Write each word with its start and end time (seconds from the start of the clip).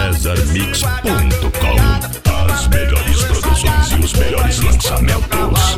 CesarMix.com 0.00 2.52
As 2.52 2.68
melhores 2.68 3.22
produções 3.24 3.92
e 3.92 3.94
os 3.96 4.12
melhores 4.14 4.60
lançamentos. 4.60 5.69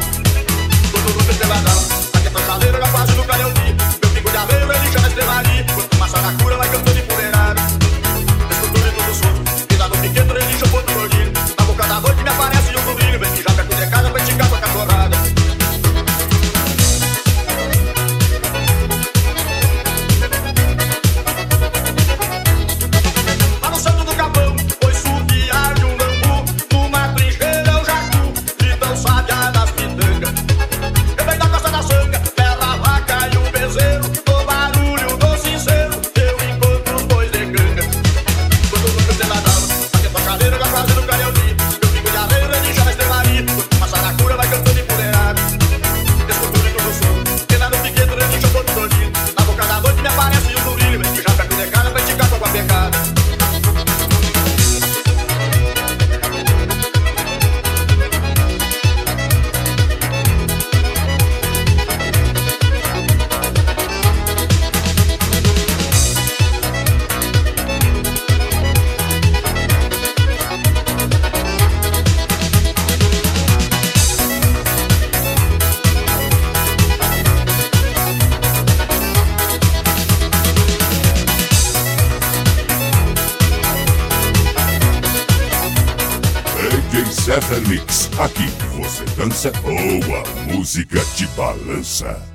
Zé 87.40 87.60
Mix. 87.60 88.10
Aqui 88.18 88.46
você 88.76 89.04
dança 89.16 89.50
ou 89.64 90.16
a 90.16 90.52
música 90.52 91.00
te 91.16 91.26
balança. 91.28 92.31